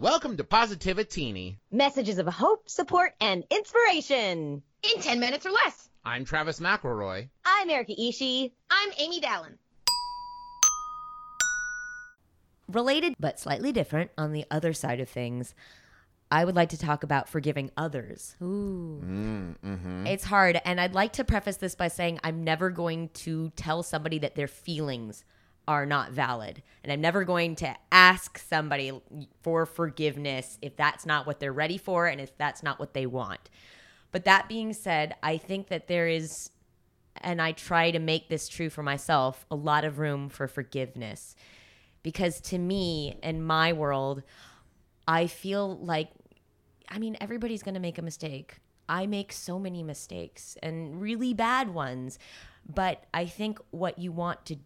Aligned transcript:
Welcome 0.00 0.36
to 0.36 0.44
Positivitini. 0.44 1.56
Messages 1.72 2.18
of 2.18 2.28
hope, 2.28 2.70
support, 2.70 3.14
and 3.20 3.42
inspiration. 3.50 4.62
In 4.84 5.02
10 5.02 5.18
minutes 5.18 5.44
or 5.44 5.50
less. 5.50 5.88
I'm 6.04 6.24
Travis 6.24 6.60
McElroy. 6.60 7.28
I'm 7.44 7.68
Erika 7.68 7.94
Ishii. 8.00 8.52
I'm 8.70 8.90
Amy 9.00 9.20
Dallen. 9.20 9.54
Related 12.68 13.16
but 13.18 13.40
slightly 13.40 13.72
different 13.72 14.12
on 14.16 14.30
the 14.30 14.44
other 14.52 14.72
side 14.72 15.00
of 15.00 15.08
things, 15.08 15.52
I 16.30 16.44
would 16.44 16.54
like 16.54 16.68
to 16.68 16.78
talk 16.78 17.02
about 17.02 17.28
forgiving 17.28 17.72
others. 17.76 18.36
Ooh. 18.40 19.02
Mm-hmm. 19.04 20.06
It's 20.06 20.22
hard. 20.22 20.60
And 20.64 20.80
I'd 20.80 20.94
like 20.94 21.14
to 21.14 21.24
preface 21.24 21.56
this 21.56 21.74
by 21.74 21.88
saying 21.88 22.20
I'm 22.22 22.44
never 22.44 22.70
going 22.70 23.08
to 23.14 23.50
tell 23.56 23.82
somebody 23.82 24.20
that 24.20 24.36
their 24.36 24.46
feelings 24.46 25.24
are 25.68 25.84
not 25.84 26.12
valid. 26.12 26.62
And 26.82 26.90
I'm 26.90 27.02
never 27.02 27.24
going 27.24 27.54
to 27.56 27.76
ask 27.92 28.38
somebody 28.38 28.90
for 29.42 29.66
forgiveness 29.66 30.58
if 30.62 30.76
that's 30.76 31.04
not 31.04 31.26
what 31.26 31.40
they're 31.40 31.52
ready 31.52 31.76
for 31.76 32.06
and 32.06 32.22
if 32.22 32.36
that's 32.38 32.62
not 32.62 32.80
what 32.80 32.94
they 32.94 33.04
want. 33.04 33.50
But 34.10 34.24
that 34.24 34.48
being 34.48 34.72
said, 34.72 35.14
I 35.22 35.36
think 35.36 35.68
that 35.68 35.86
there 35.86 36.08
is, 36.08 36.50
and 37.16 37.42
I 37.42 37.52
try 37.52 37.90
to 37.90 37.98
make 37.98 38.30
this 38.30 38.48
true 38.48 38.70
for 38.70 38.82
myself, 38.82 39.44
a 39.50 39.56
lot 39.56 39.84
of 39.84 39.98
room 39.98 40.30
for 40.30 40.48
forgiveness. 40.48 41.36
Because 42.02 42.40
to 42.42 42.56
me, 42.56 43.18
in 43.22 43.44
my 43.44 43.74
world, 43.74 44.22
I 45.06 45.26
feel 45.26 45.76
like, 45.76 46.08
I 46.88 46.98
mean, 46.98 47.18
everybody's 47.20 47.62
going 47.62 47.74
to 47.74 47.80
make 47.80 47.98
a 47.98 48.02
mistake. 48.02 48.60
I 48.88 49.06
make 49.06 49.34
so 49.34 49.58
many 49.58 49.82
mistakes 49.82 50.56
and 50.62 50.98
really 50.98 51.34
bad 51.34 51.74
ones. 51.74 52.18
But 52.66 53.04
I 53.12 53.26
think 53.26 53.58
what 53.70 53.98
you 53.98 54.12
want 54.12 54.46
to 54.46 54.56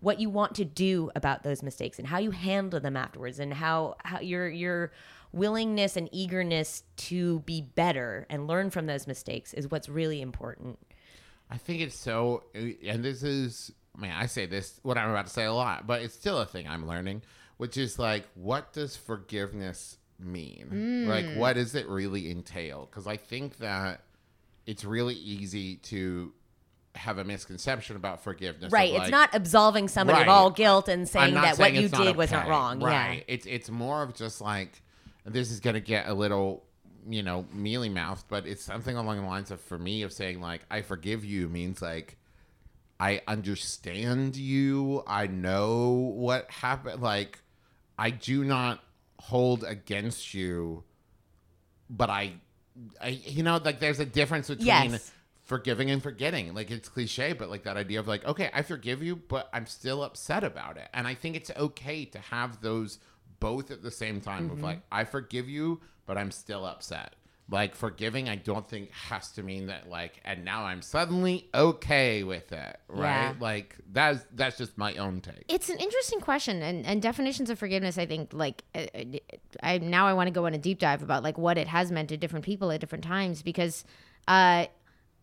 what 0.00 0.20
you 0.20 0.28
want 0.28 0.54
to 0.56 0.64
do 0.64 1.10
about 1.16 1.42
those 1.42 1.62
mistakes 1.62 1.98
and 1.98 2.06
how 2.06 2.18
you 2.18 2.30
handle 2.30 2.80
them 2.80 2.96
afterwards 2.96 3.38
and 3.38 3.54
how, 3.54 3.96
how 4.04 4.20
your 4.20 4.48
your 4.48 4.92
willingness 5.32 5.96
and 5.96 6.08
eagerness 6.12 6.84
to 6.96 7.40
be 7.40 7.60
better 7.60 8.26
and 8.30 8.46
learn 8.46 8.70
from 8.70 8.86
those 8.86 9.06
mistakes 9.06 9.52
is 9.52 9.68
what's 9.68 9.88
really 9.88 10.20
important. 10.20 10.78
I 11.50 11.56
think 11.56 11.80
it's 11.80 11.96
so, 11.96 12.44
and 12.54 13.04
this 13.04 13.22
is, 13.22 13.72
I 13.96 14.00
mean, 14.00 14.12
I 14.12 14.26
say 14.26 14.46
this, 14.46 14.78
what 14.82 14.96
I'm 14.96 15.10
about 15.10 15.26
to 15.26 15.32
say 15.32 15.44
a 15.44 15.52
lot, 15.52 15.86
but 15.86 16.02
it's 16.02 16.14
still 16.14 16.38
a 16.38 16.46
thing 16.46 16.68
I'm 16.68 16.86
learning, 16.86 17.22
which 17.56 17.76
is 17.76 17.98
like, 17.98 18.24
what 18.34 18.72
does 18.72 18.96
forgiveness 18.96 19.98
mean? 20.20 20.68
Mm. 20.72 21.08
Like, 21.08 21.36
what 21.36 21.54
does 21.54 21.74
it 21.74 21.88
really 21.88 22.30
entail? 22.30 22.86
Because 22.88 23.06
I 23.06 23.16
think 23.16 23.58
that 23.58 24.02
it's 24.66 24.84
really 24.84 25.14
easy 25.16 25.76
to 25.76 26.32
have 26.94 27.18
a 27.18 27.24
misconception 27.24 27.96
about 27.96 28.22
forgiveness. 28.22 28.72
Right. 28.72 28.92
like, 28.92 29.02
it's 29.02 29.10
not 29.10 29.30
absolving 29.34 29.88
somebody 29.88 30.18
Right. 30.18 30.22
of 30.22 30.28
all 30.28 30.50
guilt 30.50 30.88
and 30.88 31.08
saying 31.08 31.34
that 31.34 31.56
saying 31.56 31.74
what 31.74 31.82
you 31.82 31.88
did 31.88 32.16
was 32.16 32.30
not 32.30 32.48
wrong. 32.48 32.80
Right. 32.80 33.18
Yeah. 33.18 33.34
It's 33.34 33.46
it's 33.46 33.70
more 33.70 34.02
of 34.02 34.14
just 34.14 34.40
like 34.40 34.80
this 35.24 35.50
is 35.50 35.60
gonna 35.60 35.80
get 35.80 36.06
a 36.08 36.14
little, 36.14 36.64
you 37.08 37.22
know, 37.22 37.46
mealy 37.52 37.88
mouthed, 37.88 38.26
but 38.28 38.46
it's 38.46 38.62
something 38.62 38.96
along 38.96 39.22
the 39.22 39.26
lines 39.26 39.50
of 39.50 39.60
for 39.60 39.78
me 39.78 40.02
of 40.02 40.12
saying 40.12 40.40
like 40.40 40.62
I 40.70 40.82
forgive 40.82 41.24
you 41.24 41.48
means 41.48 41.82
like 41.82 42.16
I 43.00 43.22
understand 43.26 44.36
you. 44.36 45.02
I 45.06 45.26
know 45.26 45.90
what 46.14 46.50
happened. 46.50 47.02
Like 47.02 47.40
I 47.98 48.10
do 48.10 48.44
not 48.44 48.80
hold 49.18 49.64
against 49.64 50.32
you, 50.34 50.84
but 51.90 52.08
I, 52.10 52.34
I 53.00 53.08
you 53.08 53.42
know, 53.42 53.58
like 53.64 53.80
there's 53.80 54.00
a 54.00 54.06
difference 54.06 54.48
between 54.48 54.66
Yes. 54.66 55.12
Forgiving 55.44 55.90
and 55.90 56.02
forgetting. 56.02 56.54
Like 56.54 56.70
it's 56.70 56.88
cliche, 56.88 57.32
but 57.32 57.50
like 57.50 57.64
that 57.64 57.76
idea 57.76 58.00
of 58.00 58.08
like, 58.08 58.24
okay, 58.24 58.50
I 58.52 58.62
forgive 58.62 59.02
you, 59.02 59.16
but 59.16 59.48
I'm 59.52 59.66
still 59.66 60.02
upset 60.02 60.42
about 60.42 60.76
it. 60.76 60.88
And 60.92 61.06
I 61.06 61.14
think 61.14 61.36
it's 61.36 61.50
okay 61.56 62.04
to 62.06 62.18
have 62.18 62.60
those 62.60 62.98
both 63.40 63.70
at 63.70 63.82
the 63.82 63.90
same 63.90 64.20
time 64.20 64.50
of 64.50 64.62
like, 64.62 64.80
I 64.90 65.04
forgive 65.04 65.48
you, 65.48 65.80
but 66.06 66.16
I'm 66.16 66.30
still 66.30 66.64
upset. 66.64 67.14
Like 67.50 67.74
forgiving, 67.74 68.26
I 68.30 68.36
don't 68.36 68.66
think 68.66 68.90
has 68.92 69.32
to 69.32 69.42
mean 69.42 69.66
that 69.66 69.86
like, 69.86 70.18
and 70.24 70.46
now 70.46 70.64
I'm 70.64 70.80
suddenly 70.80 71.50
okay 71.52 72.22
with 72.22 72.52
it, 72.52 72.80
right? 72.88 73.06
Yeah. 73.06 73.34
Like 73.38 73.76
that's 73.92 74.24
that's 74.34 74.56
just 74.56 74.78
my 74.78 74.94
own 74.94 75.20
take. 75.20 75.44
It's 75.48 75.68
an 75.68 75.76
interesting 75.76 76.20
question, 76.20 76.62
and, 76.62 76.86
and 76.86 77.02
definitions 77.02 77.50
of 77.50 77.58
forgiveness. 77.58 77.98
I 77.98 78.06
think, 78.06 78.32
like, 78.32 78.64
uh, 78.74 78.86
uh, 78.94 79.04
I 79.62 79.76
now 79.76 80.06
I 80.06 80.14
want 80.14 80.28
to 80.28 80.30
go 80.30 80.46
on 80.46 80.54
a 80.54 80.58
deep 80.58 80.78
dive 80.78 81.02
about 81.02 81.22
like 81.22 81.36
what 81.36 81.58
it 81.58 81.68
has 81.68 81.92
meant 81.92 82.08
to 82.08 82.16
different 82.16 82.46
people 82.46 82.70
at 82.70 82.80
different 82.80 83.04
times 83.04 83.42
because 83.42 83.84
uh, 84.26 84.64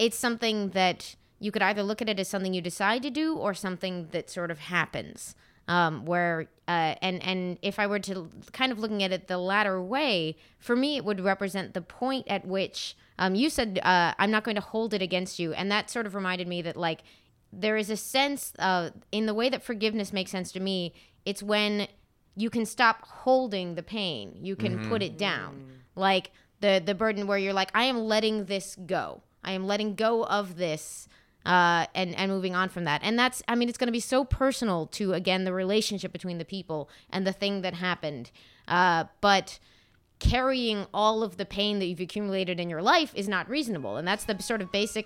it's 0.01 0.17
something 0.17 0.69
that 0.69 1.15
you 1.39 1.51
could 1.51 1.61
either 1.61 1.83
look 1.83 2.01
at 2.01 2.09
it 2.09 2.19
as 2.19 2.27
something 2.27 2.55
you 2.55 2.61
decide 2.61 3.03
to 3.03 3.11
do 3.11 3.35
or 3.35 3.53
something 3.53 4.07
that 4.11 4.31
sort 4.31 4.49
of 4.49 4.59
happens. 4.59 5.35
Um, 5.67 6.05
where 6.05 6.47
uh, 6.67 6.95
and 7.03 7.23
and 7.23 7.59
if 7.61 7.77
I 7.77 7.85
were 7.85 7.99
to 7.99 8.29
kind 8.51 8.71
of 8.71 8.79
looking 8.79 9.03
at 9.03 9.11
it 9.11 9.27
the 9.27 9.37
latter 9.37 9.81
way, 9.81 10.35
for 10.57 10.75
me 10.75 10.97
it 10.97 11.05
would 11.05 11.21
represent 11.21 11.75
the 11.75 11.81
point 11.81 12.27
at 12.27 12.45
which 12.45 12.97
um, 13.19 13.35
you 13.35 13.49
said 13.49 13.79
uh, 13.83 14.13
I'm 14.17 14.31
not 14.31 14.43
going 14.43 14.55
to 14.55 14.61
hold 14.61 14.93
it 14.95 15.03
against 15.03 15.37
you, 15.37 15.53
and 15.53 15.71
that 15.71 15.91
sort 15.91 16.07
of 16.07 16.15
reminded 16.15 16.47
me 16.47 16.63
that 16.63 16.75
like 16.75 17.01
there 17.53 17.77
is 17.77 17.91
a 17.91 17.95
sense 17.95 18.53
uh, 18.57 18.89
in 19.11 19.27
the 19.27 19.35
way 19.35 19.49
that 19.49 19.63
forgiveness 19.63 20.11
makes 20.11 20.31
sense 20.31 20.51
to 20.53 20.59
me. 20.59 20.93
It's 21.25 21.43
when 21.43 21.87
you 22.35 22.49
can 22.49 22.65
stop 22.65 23.05
holding 23.05 23.75
the 23.75 23.83
pain, 23.83 24.39
you 24.41 24.55
can 24.55 24.89
put 24.89 25.03
it 25.03 25.15
down, 25.15 25.71
like 25.95 26.31
the 26.59 26.81
the 26.83 26.95
burden 26.95 27.27
where 27.27 27.37
you're 27.37 27.53
like, 27.53 27.69
I 27.75 27.83
am 27.83 27.99
letting 27.99 28.45
this 28.45 28.75
go. 28.75 29.21
I 29.43 29.51
am 29.51 29.67
letting 29.67 29.95
go 29.95 30.23
of 30.25 30.57
this 30.57 31.07
uh, 31.45 31.85
and 31.95 32.15
and 32.15 32.31
moving 32.31 32.55
on 32.55 32.69
from 32.69 32.83
that. 32.85 33.01
And 33.03 33.17
that's 33.17 33.41
I 33.47 33.55
mean 33.55 33.69
it's 33.69 33.77
going 33.77 33.87
to 33.87 33.93
be 33.93 33.99
so 33.99 34.23
personal 34.23 34.87
to 34.87 35.13
again 35.13 35.43
the 35.43 35.53
relationship 35.53 36.11
between 36.11 36.37
the 36.37 36.45
people 36.45 36.89
and 37.09 37.25
the 37.25 37.33
thing 37.33 37.61
that 37.61 37.73
happened. 37.75 38.31
Uh, 38.67 39.05
but 39.21 39.59
carrying 40.19 40.85
all 40.93 41.23
of 41.23 41.37
the 41.37 41.45
pain 41.45 41.79
that 41.79 41.85
you've 41.85 41.99
accumulated 41.99 42.59
in 42.59 42.69
your 42.69 42.81
life 42.81 43.11
is 43.15 43.27
not 43.27 43.49
reasonable, 43.49 43.97
and 43.97 44.07
that's 44.07 44.25
the 44.25 44.39
sort 44.39 44.61
of 44.61 44.71
basic. 44.71 45.05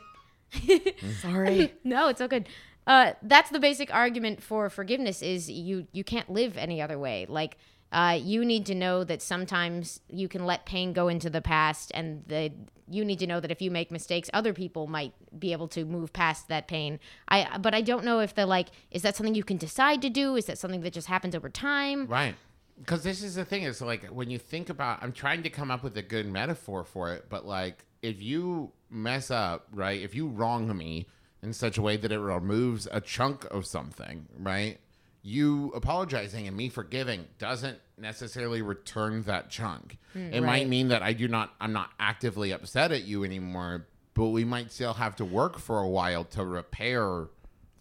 Sorry. 1.22 1.74
no, 1.84 2.10
it's 2.10 2.22
all 2.22 2.28
good. 2.28 2.48
Uh, 2.86 3.14
that's 3.24 3.50
the 3.50 3.60
basic 3.60 3.94
argument 3.94 4.44
for 4.44 4.70
forgiveness: 4.70 5.22
is 5.22 5.50
you 5.50 5.88
you 5.94 6.04
can't 6.04 6.30
live 6.30 6.58
any 6.58 6.82
other 6.82 7.00
way. 7.00 7.26
Like 7.28 7.58
uh, 7.96 8.20
you 8.22 8.44
need 8.44 8.66
to 8.66 8.76
know 8.76 9.06
that 9.06 9.22
sometimes 9.22 10.02
you 10.10 10.28
can 10.28 10.46
let 10.46 10.66
pain 10.66 10.92
go 10.92 11.08
into 11.08 11.30
the 11.30 11.42
past, 11.42 11.94
and 11.96 12.26
the 12.28 12.52
you 12.90 13.06
need 13.06 13.20
to 13.20 13.26
know 13.26 13.40
that 13.40 13.50
if 13.50 13.62
you 13.62 13.72
make 13.72 13.90
mistakes, 13.90 14.30
other 14.34 14.54
people 14.54 14.86
might 14.86 15.14
be 15.40 15.54
able 15.54 15.70
to 15.70 15.86
move 15.86 16.12
past 16.12 16.50
that 16.50 16.68
pain. 16.68 17.00
I 17.30 17.58
but 17.58 17.74
I 17.74 17.80
don't 17.80 18.04
know 18.04 18.20
if 18.20 18.36
the 18.36 18.46
like 18.46 18.68
is 18.92 19.02
that 19.04 19.16
something 19.16 19.34
you 19.34 19.46
can 19.46 19.56
decide 19.56 20.02
to 20.02 20.10
do? 20.10 20.36
Is 20.36 20.46
that 20.48 20.58
something 20.58 20.82
that 20.82 20.92
just 20.92 21.08
happens 21.08 21.36
over 21.36 21.50
time? 21.50 22.06
Right. 22.08 22.36
Because 22.78 23.04
this 23.04 23.24
is 23.24 23.36
the 23.36 23.46
thing 23.46 23.64
is 23.64 23.82
like 23.82 24.04
when 24.08 24.30
you 24.30 24.40
think 24.40 24.68
about, 24.70 25.02
I'm 25.02 25.14
trying 25.14 25.44
to 25.44 25.50
come 25.50 25.72
up 25.72 25.82
with 25.82 25.96
a 25.96 26.02
good 26.02 26.28
metaphor 26.28 26.84
for 26.84 27.14
it, 27.14 27.28
but 27.30 27.46
like 27.46 27.86
if 28.02 28.22
you 28.22 28.74
mess 28.90 29.32
up, 29.32 29.68
right? 29.72 30.02
If 30.02 30.14
you 30.14 30.28
wrong 30.28 30.76
me 30.76 31.08
in 31.42 31.54
such 31.54 31.78
a 31.78 31.82
way 31.82 31.96
that 31.96 32.12
it 32.12 32.20
removes 32.20 32.90
a 32.92 33.00
chunk 33.00 33.46
of 33.46 33.66
something, 33.66 34.28
right? 34.38 34.80
You 35.28 35.72
apologizing 35.74 36.48
and 36.48 36.56
me 36.56 36.70
forgiving 36.70 37.26
doesn't 37.40 37.80
necessarily 37.98 38.62
return 38.62 39.24
that 39.24 39.50
chunk. 39.50 39.98
Hmm, 40.14 40.32
it 40.32 40.44
might 40.44 40.68
mean 40.70 40.90
that 40.90 41.02
I 41.02 41.14
do 41.14 41.28
not, 41.28 41.52
I'm 41.60 41.74
not 41.74 41.90
actively 42.00 42.52
upset 42.52 42.92
at 42.92 43.06
you 43.06 43.24
anymore, 43.24 43.88
but 44.14 44.28
we 44.28 44.46
might 44.46 44.72
still 44.72 44.94
have 44.94 45.16
to 45.16 45.26
work 45.26 45.58
for 45.58 45.80
a 45.80 45.88
while 45.88 46.26
to 46.26 46.46
repair 46.46 47.26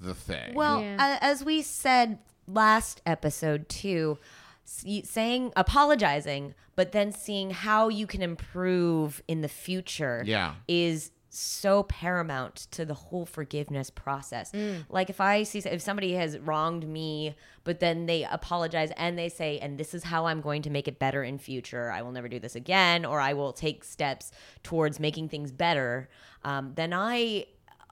the 0.00 0.15
thing. 0.15 0.55
Well, 0.55 0.81
Yeah. 0.81 1.19
a- 1.19 1.22
as 1.22 1.44
we 1.44 1.60
said 1.60 2.19
last 2.49 3.03
episode 3.05 3.69
too, 3.69 4.19
saying 4.65 5.53
apologizing, 5.55 6.55
but 6.76 6.93
then 6.93 7.12
seeing 7.12 7.50
how 7.50 7.88
you 7.91 8.06
can 8.06 8.22
improve 8.22 9.22
in 9.28 9.43
the 9.43 9.49
future 9.49 10.22
Yeah. 10.25 10.55
is 10.66 11.11
so 11.37 11.83
paramount 11.84 12.55
to 12.71 12.84
the 12.84 12.95
whole 12.95 13.27
forgiveness 13.27 13.91
process. 13.91 14.53
Like 14.89 15.11
if 15.11 15.21
I 15.21 15.43
see 15.43 15.59
if 15.59 15.83
somebody 15.83 16.12
has 16.15 16.39
wronged 16.39 16.87
me, 16.89 17.34
but 17.65 17.81
then 17.81 18.06
they 18.06 18.25
apologize 18.25 18.91
and 18.97 19.19
they 19.19 19.28
say, 19.28 19.59
"And 19.59 19.78
this 19.78 19.94
is 19.94 20.05
how 20.05 20.27
I'm 20.27 20.41
going 20.41 20.62
to 20.62 20.71
make 20.71 20.88
it 20.88 20.99
better 20.99 21.23
in 21.25 21.38
future. 21.38 21.91
I 21.91 22.03
will 22.03 22.12
never 22.12 22.29
do 22.29 22.38
this 22.38 22.55
again, 22.55 23.05
or 23.05 23.20
I 23.20 23.32
will 23.32 23.53
take 23.53 23.85
steps 23.85 24.32
towards 24.62 25.00
making 25.00 25.29
things 25.29 25.53
better." 25.53 26.09
Um, 26.44 26.73
then 26.75 26.93
I, 26.93 27.47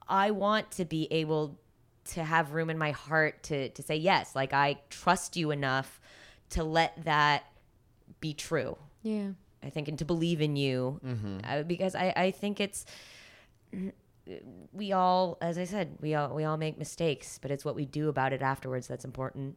I 0.08 0.30
want 0.30 0.70
to 0.72 0.84
be 0.84 1.08
able 1.10 1.58
to 2.04 2.24
have 2.24 2.52
room 2.52 2.68
in 2.70 2.78
my 2.78 2.90
heart 2.90 3.42
to 3.44 3.68
to 3.70 3.82
say 3.82 3.96
yes. 3.96 4.34
Like 4.34 4.52
I 4.52 4.80
trust 4.90 5.36
you 5.36 5.50
enough 5.50 6.00
to 6.50 6.64
let 6.64 7.04
that 7.04 7.44
be 8.20 8.34
true. 8.34 8.76
Yeah. 9.02 9.30
I 9.64 9.70
think, 9.70 9.86
and 9.86 9.96
to 10.00 10.04
believe 10.04 10.40
in 10.40 10.56
you, 10.56 11.00
uh, 11.44 11.62
because 11.62 11.94
I, 11.94 12.12
I 12.16 12.30
think 12.32 12.60
it's 12.60 12.84
we 14.72 14.92
all, 14.92 15.38
as 15.40 15.58
I 15.58 15.64
said, 15.64 15.96
we 16.00 16.14
all 16.14 16.34
we 16.34 16.44
all 16.44 16.56
make 16.56 16.78
mistakes, 16.78 17.38
but 17.40 17.50
it's 17.50 17.64
what 17.64 17.74
we 17.74 17.86
do 17.86 18.08
about 18.08 18.32
it 18.32 18.42
afterwards 18.42 18.86
that's 18.86 19.04
important. 19.04 19.56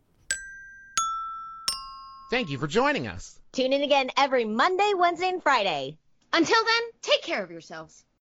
Thank 2.31 2.50
you 2.50 2.57
for 2.57 2.67
joining 2.67 3.07
us. 3.07 3.39
Tune 3.51 3.73
in 3.73 3.83
again 3.83 4.09
every 4.17 4.45
Monday, 4.45 4.94
Wednesday, 4.95 5.29
and 5.29 5.44
Friday. 5.44 5.97
Until 6.33 6.63
then, 6.63 6.83
take 7.01 7.21
care 7.21 7.44
of 7.44 7.51
yourselves. 7.51 8.06